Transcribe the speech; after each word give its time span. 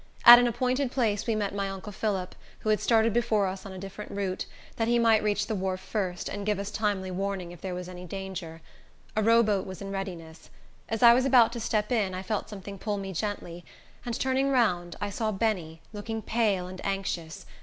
At 0.25 0.39
an 0.39 0.47
appointed 0.47 0.89
place 0.91 1.27
we 1.27 1.35
met 1.35 1.53
my 1.53 1.69
uncle 1.69 1.91
Phillip, 1.91 2.33
who 2.61 2.69
had 2.69 2.79
started 2.79 3.13
before 3.13 3.45
us 3.45 3.67
on 3.67 3.71
a 3.71 3.77
different 3.77 4.09
route, 4.09 4.47
that 4.77 4.87
he 4.87 4.97
might 4.97 5.21
reach 5.21 5.45
the 5.45 5.53
wharf 5.53 5.79
first, 5.79 6.27
and 6.27 6.43
give 6.43 6.57
us 6.57 6.71
timely 6.71 7.11
warning 7.11 7.51
if 7.51 7.61
there 7.61 7.75
was 7.75 7.87
any 7.87 8.05
danger. 8.05 8.63
A 9.15 9.21
row 9.21 9.43
boat 9.43 9.67
was 9.67 9.79
in 9.79 9.91
readiness. 9.91 10.49
As 10.89 11.03
I 11.03 11.13
was 11.13 11.23
about 11.25 11.53
to 11.53 11.59
step 11.59 11.91
in, 11.91 12.15
I 12.15 12.23
felt 12.23 12.49
something 12.49 12.79
pull 12.79 12.97
me 12.97 13.13
gently, 13.13 13.63
and 14.03 14.19
turning 14.19 14.49
round 14.49 14.95
I 14.99 15.11
saw 15.11 15.31
Benny, 15.31 15.81
looking 15.93 16.23
pale 16.23 16.65
and 16.65 16.83
anxious. 16.83 17.45